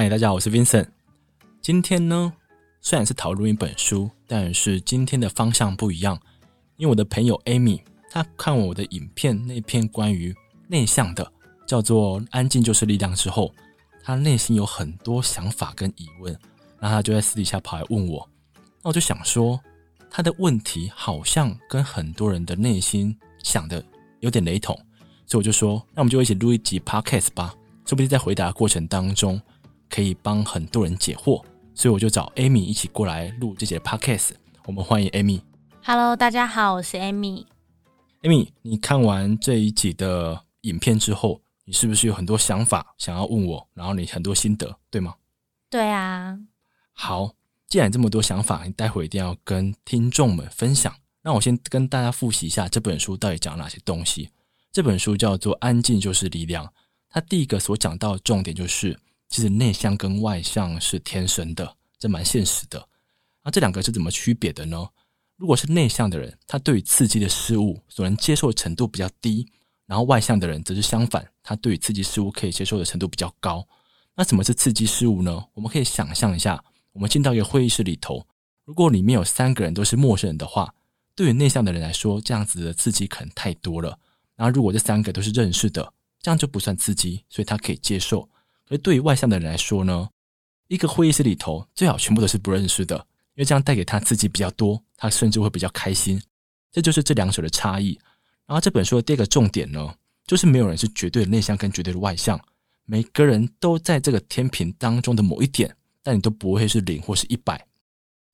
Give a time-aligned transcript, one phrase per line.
[0.00, 0.86] 嗨，大家好，我是 Vincent。
[1.60, 2.32] 今天呢，
[2.80, 6.16] 虽然是讨论一本书，但是今天的方向不一样。
[6.76, 10.32] 因为我的朋友 Amy，她看我的影片那篇关于
[10.68, 11.32] 内向的，
[11.66, 13.52] 叫做“安静就是力量”之后，
[14.04, 16.32] 她内心有很多想法跟疑问，
[16.78, 18.24] 然后她就在私底下跑来问我。
[18.54, 19.58] 那我就想说，
[20.08, 23.84] 她的问题好像跟很多人的内心想的
[24.20, 24.76] 有点雷同，
[25.26, 27.52] 所以我就说，那我们就一起录一集 Podcast 吧，
[27.84, 29.42] 说不定在回答过程当中
[29.90, 31.44] 可以帮很多人解惑。
[31.74, 34.30] 所以我就找 Amy 一起过来录这节 Podcast。
[34.64, 35.40] 我们欢迎 Amy。
[35.84, 37.46] Hello，大家好，我是 Amy。
[38.22, 43.68] Amy，你看完这一集的影片之后，你是不是有很多想法想要问我？
[43.74, 45.14] 然后你很多心得，对吗？
[45.70, 46.36] 对啊。
[46.92, 47.32] 好，
[47.68, 50.92] 既然这么多想法，你待会一定要跟听众们分享。
[51.22, 54.30] 那我先跟大家复习一下这本书到底讲哪些东西。
[54.72, 56.66] 这本书叫做《安静就是力量》，
[57.08, 58.98] 它第一个所讲到的重点就是。
[59.28, 62.88] 其实内向跟外向是天生的，这蛮现实的。
[63.44, 64.88] 那这两个是怎么区别的呢？
[65.36, 69.46] 如果是内向的人，他对于刺激的事物所能接受的程度比较低；
[69.86, 73.66] 然后外向的人则是相反，他对于刺激事物可以接受的程度比较高。
[74.16, 75.44] 那什么是刺激事物呢？
[75.54, 78.26] 我们可以想象一下，我们进到一个会议室里头，
[78.64, 80.74] 如果里面有三个人都是陌生人的话，
[81.14, 83.98] 对于内向的人来说，这样子的刺激可能太多了。
[84.34, 88.28] 然后如果这三个都是认识的，这样就不算刺激，所以他可以接受。
[88.70, 90.08] 而对于外向的人来说呢，
[90.66, 92.96] 一个会议室里头最好全部都是不认识的，
[93.34, 96.20] 因为这样带给他刺激比较多，他甚至会比较开心。
[96.70, 97.98] 这就是这两者的差异。
[98.46, 99.94] 然后这本书的第二个重点呢，
[100.26, 102.38] 就是没有人是绝对的内向跟绝对的外向，
[102.84, 107.66] 每个人都在这个天平当中的某一点，但你都不会是零或是一百。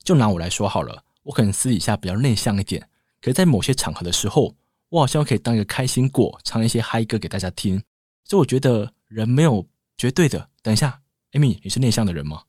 [0.03, 2.81] 就拿我来说好了，我可能私底下比较内向一点，
[3.21, 4.53] 可是在某些场合的时候，
[4.89, 7.81] 我好像可以当一个开心果，唱一些嗨歌给大家听。
[8.25, 9.65] 所以我觉得人没有。
[9.97, 10.51] 绝对的。
[10.63, 12.45] 等一下，Amy，你是内向的人吗？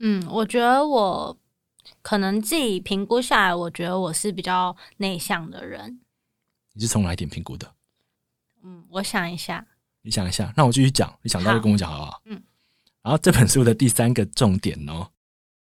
[0.00, 1.36] 嗯，我觉得我
[2.02, 6.00] 可能自己评估下来，我觉得我是比较内向的人。
[6.74, 7.74] 你是从哪一点评估的？
[8.62, 9.66] 嗯，我想一下。
[10.02, 11.12] 你想一下，那我继续讲。
[11.22, 12.10] 你想到就跟我讲好不好？
[12.12, 12.22] 好。
[12.26, 12.42] 嗯。
[13.02, 15.08] 然后这本书的第三个重点呢，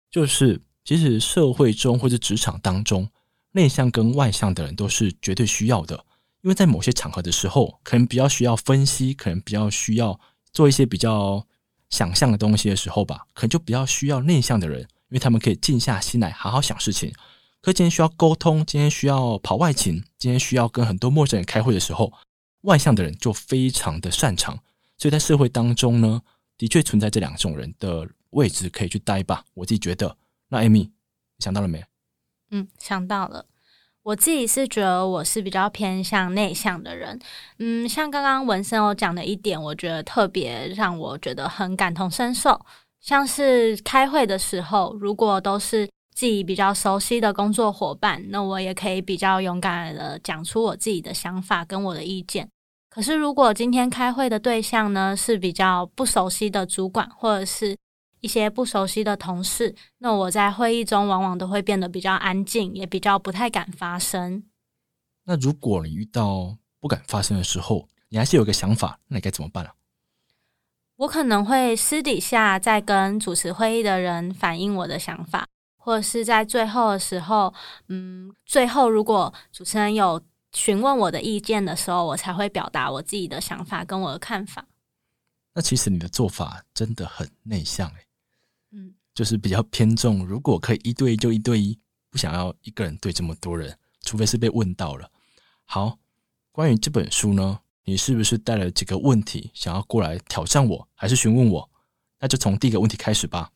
[0.09, 3.09] 就是其实社会中或者职场当中，
[3.51, 5.95] 内向跟外向的人都是绝对需要的，
[6.41, 10.19] 因为在某些场合的时候，可能比较需要分析，可能比较需要。
[10.55, 11.45] 做一些比较
[11.91, 17.13] 想象的东西的时候吧，可能就比较需要内向的人，因为他们可以静下心来好好想事情。
[17.61, 22.11] 可今天需要沟通，今天需要跑外勤，今天需要跟很多陌生人开会的时候，
[22.61, 24.57] 外向的人就非常的擅长。
[24.97, 26.21] 所以在社会当中呢，
[26.57, 29.43] 的确存在这两种人的位置可以去待吧。
[29.53, 30.15] 我自己觉得。
[30.47, 30.91] 那 Amy，
[31.39, 31.83] 想到了没？
[32.51, 33.45] 嗯，想到了。
[34.05, 37.19] 我自己是觉得我是比较偏向内向的人，
[37.57, 42.63] 嗯，像刚刚文森有讲的一点，我觉得特别让我觉得很感同身受。
[43.01, 52.47] 像是开会的时候，如果都是自己比较熟悉的工作伙伴，那我也可以比较勇敢的讲出我自己的想法跟我的意见。
[52.91, 57.75] 可是如果今天开会的对象呢，是比较不熟悉的主管，或者是
[58.25, 64.43] 一些不熟悉的同事，那我在会议中往往都会变得比较安静，也比较不太敢发声。
[65.25, 69.75] 那如果你遇到不敢发声的时候，你还是有个想法，那你该怎么办啊？
[70.95, 75.47] 我可能会私底下再跟主持会议的人反映我的想法，
[75.77, 77.53] 或者是在最后的时候，
[77.89, 80.19] 嗯，最后如果主持人有
[80.53, 84.65] 询问我的意见的时候，我才会表达我自己的想法跟我的看法。
[85.53, 88.04] 那其实你的做法真的很内向诶。
[89.15, 95.09] 嗯，就是比较偏重，如果可以一对一就一对一，不想要一个人对这么多人，除非是被问到了。
[95.63, 95.97] 好，
[96.51, 101.69] 关于这本书呢，你是不是带了几个问题想要过来挑战我，还是询问我？
[102.19, 103.51] 那就从第一个问题开始吧。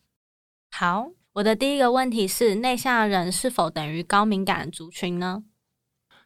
[0.71, 5.43] 好，我的第一个问题是：内向的人是否等于高敏感族群呢？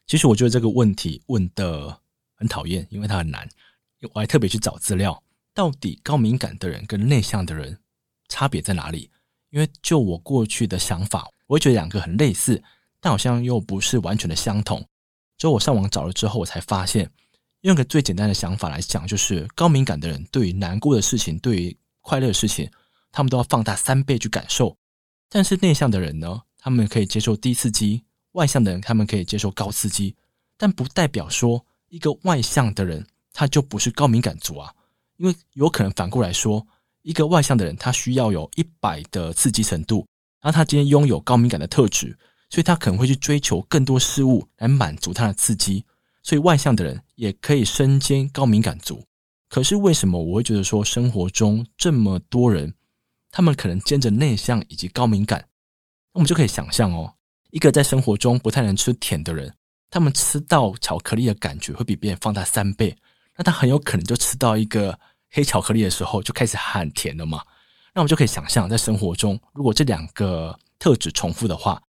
[0.05, 2.01] 其实我觉得这个问题问的
[2.35, 3.49] 很讨厌，因为它很难。
[4.13, 7.79] 我还特别去找资料，到底高敏感的人跟内向的人。
[8.29, 9.11] 差别在哪里？
[9.53, 12.59] 因为就我过去的想法，我会觉得两个很类似，
[12.99, 14.83] 但好像又不是完全的相同。
[15.37, 17.07] 就我上网找了之后，我才发现，
[17.61, 22.67] 用个最简单的想法来讲，就是高敏感的人对于难过的事情，对于快乐的事情，
[23.11, 24.75] 他们都要放大三倍去感受。
[25.29, 28.01] 但是内向的人呢，他们可以接受低刺激；
[28.31, 30.15] 外向的人，他们可以接受高刺激。
[30.57, 34.73] 但不代表说一个外向的人他就不是高敏感族啊，
[35.17, 36.65] 因为有可能反过来说。
[37.03, 40.07] 一个外向的人，他需要有一百的刺激程度，
[40.41, 42.17] 然后他今天拥有高敏感的特质，
[42.49, 45.85] 所以他可能会去追求更多事物来满足他的刺激。
[46.23, 49.05] 所以外向的人也可以身兼高敏感族。
[49.49, 52.73] 可是为什么我会觉得说生活中这么多人
[53.29, 55.47] 他们可能兼着内向以及高敏感。
[56.13, 57.13] 那我们就可以想象哦，
[57.51, 59.53] 一个在生活中不太能吃甜的人，
[59.89, 62.95] 他们吃到巧克力的感觉会比别人放大三倍。
[63.35, 64.97] 那他很有可能就吃到一个
[65.33, 67.43] 黑巧克力的时候，就开始喊甜了嘛。
[67.93, 71.81] 那我们就可以想象，在生活中，如果这两个特质重复的话，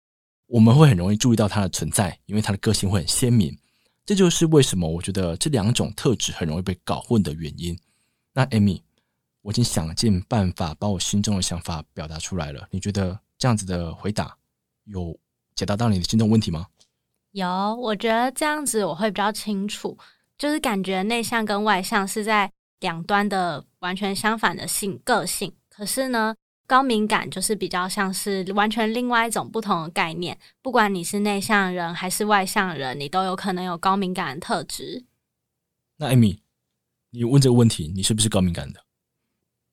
[0.46, 3.56] 我们会很容易注意到它的存在，因为它的个性会很鲜明。
[4.06, 7.78] 这就是为什么我觉得这两种特质很容易被搞混的原因。
[8.32, 8.82] 那 Amy，
[9.42, 12.66] 我已经想尽办法把我心中的想法表达出来了。
[12.70, 14.36] 你觉得这样子的回答
[14.84, 15.18] 有
[15.54, 16.66] 解答到你的心中问题吗？
[17.32, 19.98] 有，我觉得这样子我会比较清楚。
[20.36, 22.50] 就是感觉内向跟外向是在
[22.84, 26.36] 两端的完全相反的性个性，可是呢，
[26.66, 30.38] 高敏感就是比较像是完全另外一种不同的概念。
[30.60, 35.06] 不管你是内向人还是外向人，你都有可能有高敏感的特质。
[35.96, 36.40] 那 Amy，
[37.10, 38.84] 你问这个问题，你是不是高敏感的？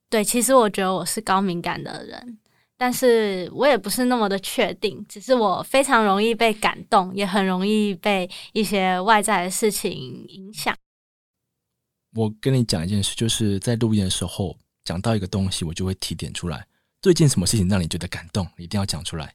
[0.09, 2.39] 对，其实我觉得我是高敏感的人。
[2.77, 9.91] 但是我也不是那么的确定，只是我非常容易被感动，也很容易被一些外在的事情
[10.29, 10.73] 影响。
[12.15, 16.67] 我跟你讲一件事，就是在录音的时候讲到一个东西，我就会提点出来。
[17.01, 18.47] 最近什么事情让你觉得感动？
[18.57, 19.33] 一定要讲出来。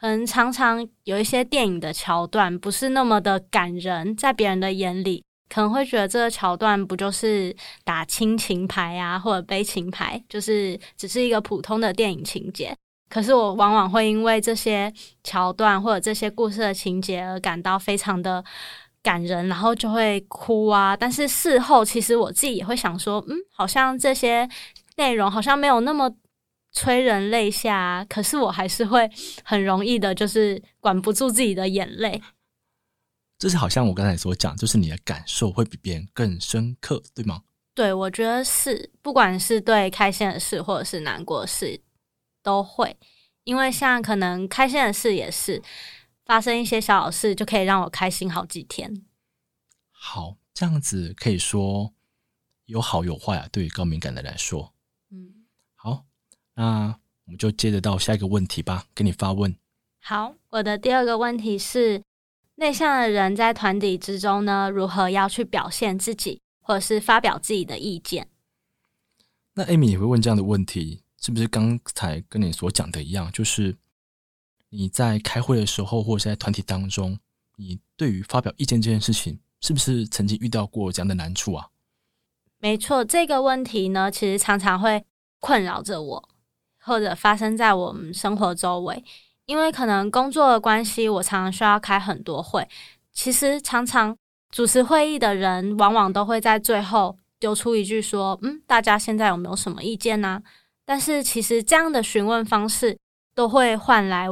[0.00, 5.22] 可能常常有一些电影的桥段不是那么的感人，在别人的眼里。
[5.48, 7.54] 可能会觉得这个桥段不就是
[7.84, 12.74] 打亲情牌啊，或者悲情牌，就是只是一个普通的电影情节。
[13.10, 14.92] 可是我往往会因为这些
[15.22, 18.42] 桥段或者这些故事的情节而感到非常的
[19.04, 20.96] 感人，然后就会哭啊。
[20.96, 24.48] 但是事后其实我自己也会想说，嗯，好像这些
[24.96, 26.10] 内容好像没有那么
[26.72, 28.04] 催人泪下啊。
[28.08, 29.08] 可是我还是会
[29.44, 32.20] 很容易的，就是管不住自己的眼泪。
[33.38, 37.42] 就是好像我刚才所讲，就是你的感受会比别人更深刻，对吗？
[37.74, 41.78] 对，我觉得是，不管是对开心的事或者是难过的事，
[42.42, 42.96] 都会。
[43.42, 45.60] 因为像可能开心的事也是
[46.24, 49.04] 发生一些小小事，就可以让我开心好几天。
[49.90, 51.92] 好，这样子可以说
[52.66, 54.74] 有好有坏啊，对于高敏感的来说。
[55.10, 56.04] 嗯，好，
[56.54, 59.56] 那我们就接着到下一个问题吧，给你发问。
[60.00, 62.02] 好，我的第二个问题是。
[62.56, 68.28] 内向的人在团体之中呢，如何要去表现自己，或者是发表自己的意见？
[69.54, 73.28] 那 Amy 也会问这样的问题，是不是刚才跟你所讲的一样？
[73.32, 73.76] 就是
[74.76, 77.16] 你在开会的时候，或者是在团体当中，
[77.56, 81.68] 你对于发表意见这件事情，是不是曾经遇到过这样的难处啊？
[82.58, 85.04] 没错，这个问题呢，其实常常会
[85.38, 86.28] 困扰着我，
[86.80, 89.04] 或者发生在我们生活周围。
[89.46, 92.66] 因为可能工作的关系，我常常需要开很多会。
[93.12, 94.16] 其实常常
[94.50, 100.42] 主持会议的人，往往都会在最后丢出一句说：“嗯，大家现在有没有什么意见呢？”
[100.84, 102.98] 但是其实这样的询问方式，
[103.34, 104.26] 都会换来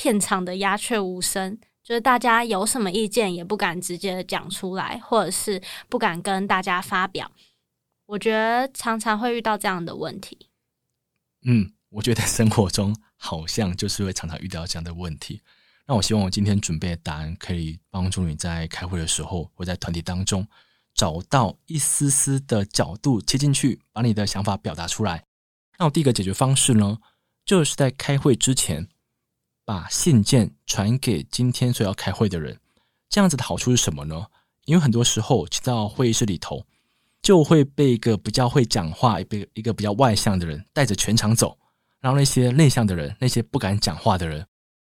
[0.00, 5.60] 片场的鸦雀无声，就是大家有什么意见也不敢直接讲出来，或者是
[5.90, 7.30] 不敢跟大家发表。
[8.06, 10.48] 我觉得常常会遇到这样的问题。
[11.44, 12.96] 嗯，我觉得生活中。
[13.22, 15.42] 好像就是会常常遇到这样的问题。
[15.86, 20.48] 那我希望我今天准备的答案可以帮助你在开会的时候，或在团体当中
[20.94, 25.26] 找到一丝丝的角度切进去，把你的想法表达出来。
[25.78, 26.96] 那我第一个解决方式呢，
[27.44, 28.88] 就是在开会之前
[29.70, 32.58] 把信件传给今天所要开会的人。
[33.08, 34.26] 这样子的好处是什么呢？
[34.64, 36.66] 因为很多时候去到会议室里头，
[37.22, 41.56] 就会被一个比较会讲话、被一个比较外向的人带着全场走。
[42.00, 44.44] 然后那些内向的人，那些不敢讲话的人，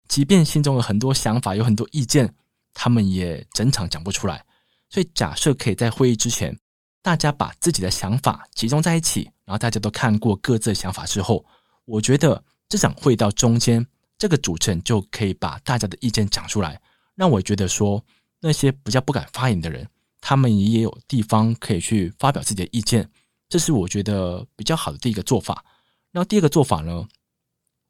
[0.09, 2.35] 即便心中有很多想法，有很多意见，
[2.73, 4.45] 他们也整场讲不出来。
[4.91, 6.59] 所以，假设可以在会议之前，
[7.01, 11.45] 大家把自己的想法集中在一起，然后大家都看过各自的想法之后，
[11.85, 16.81] 我觉得这场会到中间，这个主持人就可以把大家的意见讲出来，
[17.15, 18.05] 让我觉得说
[18.41, 19.89] 那些比较不敢发言的人，
[20.21, 23.11] 他们也有地方可以去发表自己的意见。
[23.49, 25.65] 这是我觉得比较好的第一个做法。
[26.13, 27.07] 然后第二个做法呢，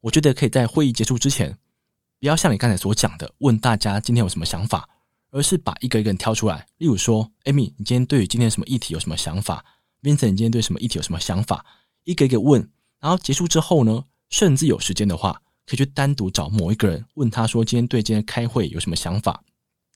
[0.00, 1.56] 我觉得可以在会议结束之前，
[2.18, 4.88] 不要像你刚才所讲的问大家今天有什么想法，
[5.30, 6.66] 而是把一个一个人挑出来。
[6.78, 9.64] 例如说，Amy，你今天对于今天什么议题有什么想法
[10.02, 11.64] ？Vincent，你今天对什么议题有什么想法？
[12.04, 12.70] 一个一个问。
[13.00, 19.42] 然后结束之后呢，甚至有时间的话，可以去单独找某一个人问他说，今天对今天开会有什么想法？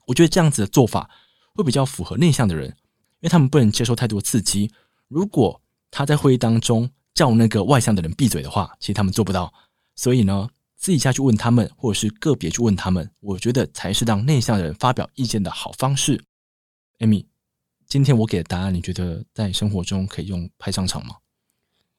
[0.06, 1.10] 我觉得这样子的做法
[1.54, 2.74] 会比较符合内向的人，因
[3.22, 4.72] 为他们不能接受太多刺激。
[5.08, 5.60] 如果
[5.90, 9.52] 他在会议当中，叫那个外向的人闭嘴的话，其实他们做不到。
[9.96, 16.22] 所以呢，自己下去问他们，或者是个别去问他们，我觉得才是让内向的人发表意见的好方式。
[17.00, 17.26] Amy，
[17.86, 21.16] 今天我给的答案，你觉得在生活中可以用派上场吗？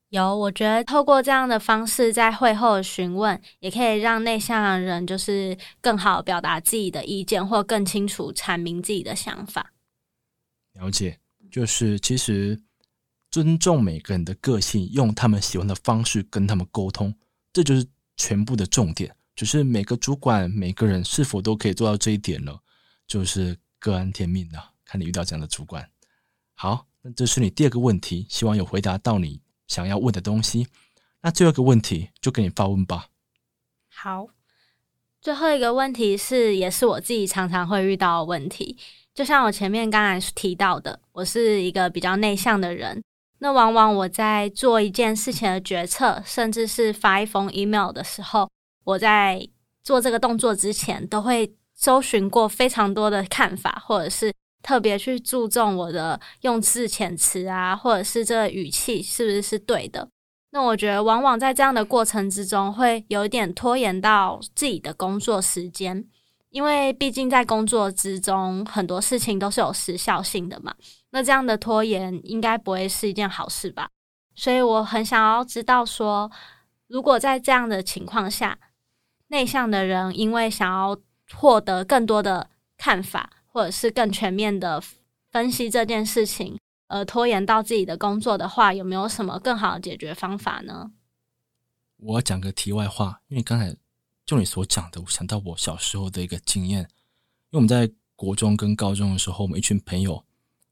[0.09, 9.71] 有，我觉得透过这样的方式，在会后询问，也可以让内向的人就是更好表达自己的意见，或更清楚阐明自己的想法。
[10.73, 11.19] 了解，
[11.51, 12.59] 就是其实
[13.29, 17.13] 尊重每个人的个性，用他们喜欢的方式跟他们沟通，
[17.53, 17.85] 这就是
[18.17, 19.15] 全部的重点。
[19.35, 22.57] 只是每个主管、每个人是否都可以做到这一点呢？
[23.05, 25.87] 就是个安天命了，看你遇到这样的主管。
[26.55, 29.39] 好，那这是你第二个问题，希望有回答到你。
[29.69, 30.67] 想要问的东西，
[31.21, 33.05] 那最后一个问题就给你发问吧。
[33.87, 34.27] 好，
[35.21, 38.77] 最后一个问题是，也是我自己常常会遇到的问题。
[39.13, 43.01] 就像我前面刚才提到的，我是一个比较内向的人。
[43.37, 48.49] 那往往我在做一件事情的决策，甚至是发一封 email 的时候，
[48.83, 49.47] 我在
[49.83, 54.33] 做这个动作之前，都会搜寻过非常多的看法，或者是。
[54.61, 60.09] 特别去注重我的用字遣词啊，或者是这个语气是不是是对的？
[60.51, 66.03] 那我觉得往往在这样的过程之中，会有一点拖延到自己的工作时间，
[66.49, 70.73] 因为毕竟在工作之中很多事情都是有时效性的嘛。
[71.11, 73.89] 那这样的拖延应该不会是一件好事吧？
[74.35, 76.31] 所以我很想要知道说，
[76.87, 78.57] 如果在这样的情况下，
[79.27, 80.97] 内向的人因为想要
[81.35, 83.29] 获得更多的看法。
[83.51, 84.81] 或者是更全面的
[85.31, 90.91] 分析这件事情，而拖延到自己的工作的话，有没有什么更好的解决方法呢？
[91.97, 93.75] 我要讲个题外话，因为刚才
[94.25, 96.79] 就你所讲的，我想到我小时候的一个经验。
[97.51, 100.23] 因为我们在国中跟高中的时候，我们一群朋友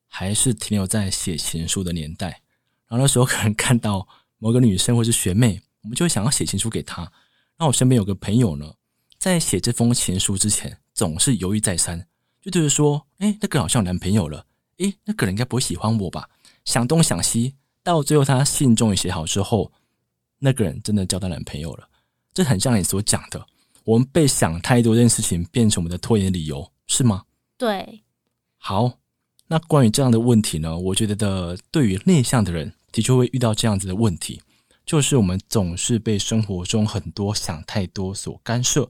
[0.07, 2.41] 还是停留在写情书的年代，
[2.87, 4.07] 然后那时候可能看到
[4.37, 7.11] 某个女生或是学妹，我们就会想要写情书给她。
[7.57, 8.71] 那我身边有个朋友呢，
[9.17, 12.07] 在写这封情书之前，总是犹豫再三。
[12.47, 14.45] 就就是说，哎，那个人好像有男朋友了，
[14.77, 16.29] 哎，那个人应该不会喜欢我吧？
[16.63, 19.69] 想东想西，到最后他信终于写好之后，
[20.39, 21.89] 那个人真的交到男朋友了。
[22.33, 23.45] 这很像你所讲的，
[23.83, 27.23] 我们被想太多这件事情变成我们的拖延理由，是吗？
[27.57, 28.03] 对。
[28.57, 28.93] 好，
[29.47, 34.41] 那关于这样的问题呢，我觉得的对于内向的人的确会遇到这样子的问题，
[34.85, 38.89] 就是我们总是被生活中很多想太多所干涉。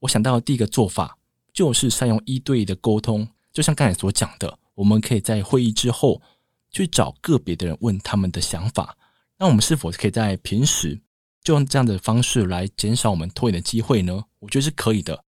[0.00, 1.17] 我想到的第一个做法。
[1.58, 6.22] 就是善用一对一的沟通，就像刚才所讲的，我们可以在会议之后
[6.70, 8.96] 去找个别的人问他们的想法。
[9.36, 10.96] 那我们是否可以在平时
[11.42, 14.24] 就用这样的方式来减少我们拖延的机会呢？
[14.38, 15.24] 我觉得是可以的。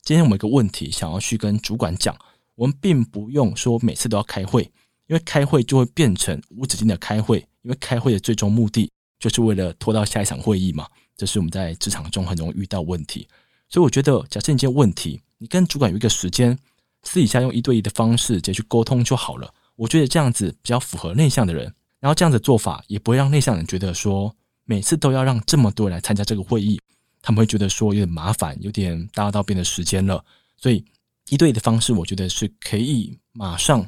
[0.00, 2.16] 今天我们有个问题想要去跟主管讲，
[2.54, 4.62] 我们并不用说每次都要开会，
[5.06, 10.88] 因为开会就会变成无止境的开会，因为开会的最终目的就是为了拖到下一场会议嘛。
[11.14, 13.28] 这是我们在职场中很容易遇到问题，
[13.68, 15.20] 所以我觉得，假设你这件问题。
[15.44, 16.58] 你跟主管有一个时间，
[17.02, 19.52] 私底下用一对一的方式直接去沟通就好了。
[19.76, 21.64] 我觉得这样子比较符合内向的人，
[22.00, 24.34] 然后这样子做法也不会让内向人觉得说
[24.64, 26.80] 每次都要让这么多人来参加这个会议，
[27.20, 30.24] 他们会觉得说有点麻烦，有点打扰到别人的时间了。
[30.56, 30.82] 所以
[31.28, 33.86] 一对一的方式，我觉得是可以马上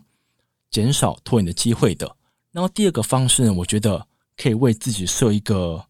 [0.70, 2.14] 减少拖延的机会的。
[2.52, 5.82] 然后第二个方式呢，我觉得可以为自己设一个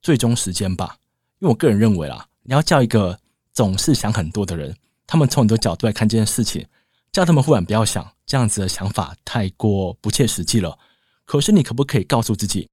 [0.00, 0.96] 最终时间吧，
[1.38, 3.16] 因为我个人认为啦，你要叫一个
[3.52, 4.76] 总是想很多的人。
[5.12, 6.66] 他们从很多角度来看这件事情，
[7.12, 10.78] 叫他们忽然不要想这样子的想法太过不切实际了。
[11.26, 12.66] 可是你可不可以告诉自己，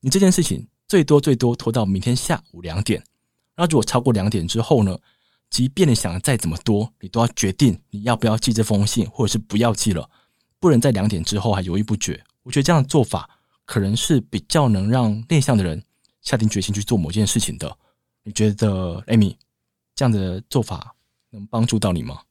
[0.00, 3.02] 你这件事情最多最多拖到明天下午两点。
[3.56, 4.98] 那如果超过两点之后呢？
[5.48, 10.10] 即便你想的再怎么多，你都要决定你要不要寄这封信，或者是不要寄了，
[10.60, 12.22] 不能在两点之后还犹豫不决。
[12.42, 13.30] 我觉得这样的做法
[13.64, 15.82] 可能是比较能让内向的人
[16.20, 17.74] 下定决心去做某件事情的。
[18.24, 19.34] 你觉得，Amy
[19.94, 20.94] 这样的做法？
[21.30, 22.22] 能帮助到你吗？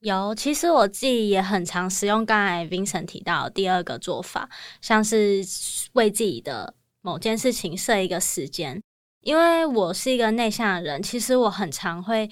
[0.00, 4.48] 有，其实我自己也很常使用刚才 Vincent 提到的第二个做法，
[4.80, 5.42] 像是
[5.94, 8.80] 为自己的某件事情设一个时间。
[9.22, 12.30] 因为我是一个内向的人，其实我很常会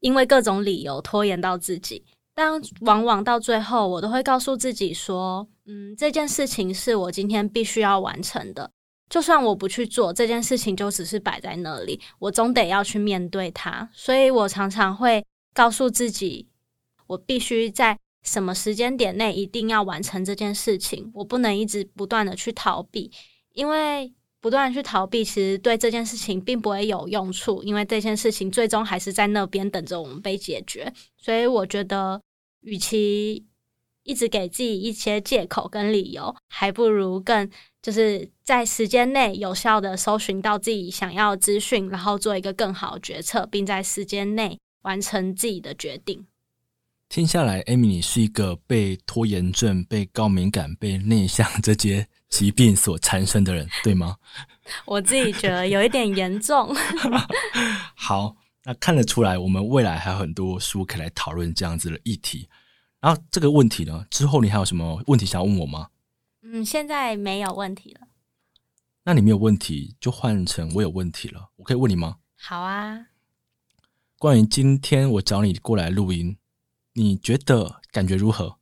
[0.00, 8.70] 因为各种理由拖延到自己，但往往到最后，我都会告诉自己说：“嗯，这件事情是我今天必须要完成的。”
[9.10, 13.90] 就算我不去做这件事情，就只是摆在那里，我总得要去面对它。
[13.92, 16.48] 所以我常常会告诉自己，
[17.08, 23.10] 我必须在什么时间点内一定要完成这件事情，我不能一直不断的去逃避，
[23.52, 30.90] 因为不断去逃避，其实对这件事情并不会有用处，因为这件事情最终还是在那边等着我们被解决。
[31.16, 32.22] 所以我觉得，
[32.60, 33.44] 与其
[34.04, 37.50] 一直给自己一些借口跟理由，还不如更。
[37.82, 46.26] 就是在时间内有效的搜寻到自己想要的资讯，然后做一个更好的决策，并在时间内完成自己的决定。
[47.08, 54.16] 听下来，Amy 你是一个被拖延症、被高敏感、被内向这些疾病所产生的人，对吗？
[54.84, 56.74] 我自己觉得有一点严重。
[57.94, 62.48] 好，那看得出来，我们未来还有很多书可以来讨论这样子的议题。
[63.00, 65.90] 然后这个问题呢，之后你还有什么问题想要问我吗？
[66.42, 68.08] 嗯，现在没有问题了。
[69.10, 71.50] 那你没有问题，就换成我有问题了。
[71.56, 72.18] 我可以问你吗？
[72.40, 73.06] 好啊。
[74.16, 76.38] 关于今天我找你过来录音，
[76.92, 78.58] 你觉得感觉如何？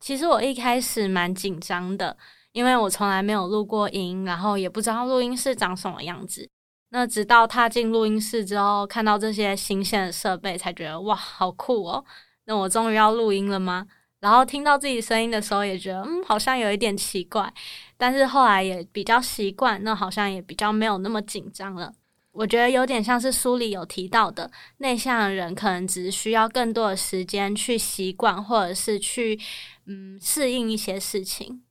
[0.00, 2.16] 其实我一开始蛮紧张的，
[2.50, 6.50] 因为我从来没有录过音，然后也不知道录音室长什么样子。
[6.88, 12.04] 那直到踏进录音室之后，看到这些新鲜的设备，才觉得哇，好酷哦！
[12.46, 13.86] 那我终于要录音了吗？
[14.24, 17.52] 然后听到自己声音的时候，也觉得嗯，好像有一点奇怪。
[17.98, 21.92] 但是后来也比较习惯，那好像也比较没有那么紧张了。
[22.32, 29.38] 我觉得有点像是书里有提到的，内向的人可能只需要更多的时间去习惯，或者是去
[29.84, 31.62] 嗯适应一些事情。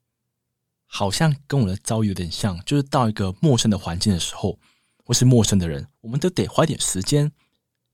[0.85, 4.59] 好像跟我的遭遇有点像，就是到一个陌生的环境的时候，
[5.03, 7.31] 或是陌生的人，我们都得花点时间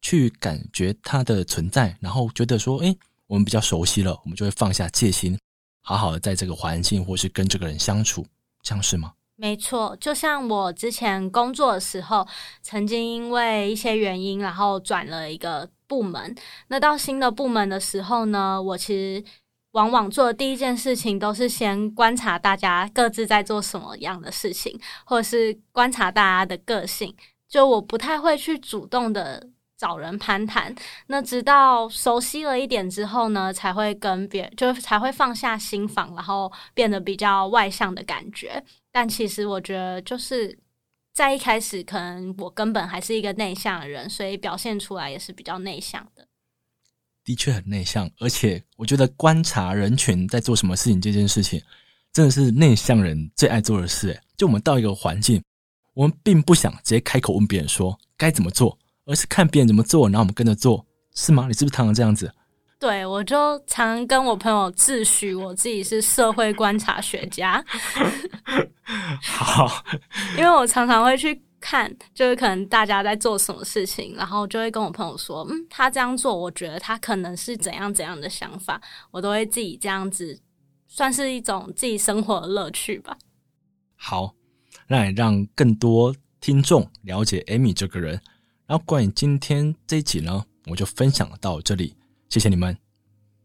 [0.01, 2.97] 去感觉他的存在，然后觉得说，诶，
[3.29, 5.37] 我们比较熟悉了，我们就会放下戒心，
[5.83, 8.25] 好好的在这个环境或是跟这个人相处，
[8.63, 9.13] 这样是吗？
[9.35, 12.27] 没错，就像我之前工作的时候，
[12.63, 16.35] 曾经因为一些原因，然后转了一个部门。
[16.69, 19.23] 那到新的部门的时候呢，我其实
[19.73, 27.15] 往往做的第一件事情都是先观察大家各自在做什么样的事情，或者是观察大家的个性。
[27.47, 29.47] 就我不太会去主动的
[29.79, 30.75] 找人攀谈。
[31.07, 38.61] 那直到熟悉了一点之后呢，才会跟别，就才会放下心防，然后变得比较外向的感觉。
[38.91, 40.59] 但其实我觉得，就是
[41.13, 46.27] 在一开始，可能我根本还是一个内向的人，所以表现出来也是比较内向的。
[47.23, 51.61] 的确很内向，而且我觉得观察人群在做什么事情这件事情，
[52.11, 54.19] 真的是内向人最爱做的事。
[54.35, 55.43] 就我们到一个环境，
[55.93, 58.78] 我们并不想直接开口问别人说该怎么做，
[59.09, 61.47] 而是看别人怎么做，然后我们跟着做，是吗？
[61.47, 62.31] 你是不是常常这样子？
[62.77, 67.65] 对，我就常跟我朋友自诩我自己是社会观察学家。
[69.21, 69.83] 好，
[70.37, 78.79] 因为我常常会去看，就是可能大家在做什么事情，然后就会跟我朋友说，嗯，他这样做，我觉得他可能是怎样怎样的想法，
[79.11, 80.39] 我都会自己这样子，
[80.87, 83.17] 算是一种自己生活的乐趣吧。
[83.95, 84.35] 好，
[84.87, 88.21] 那也让更多听众了解 Amy 这个人。
[88.69, 91.95] 然后关于今天这一集呢，我就分享到这里。
[92.29, 92.77] 谢谢你们，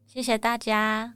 [0.06, 1.14] 谢谢大家。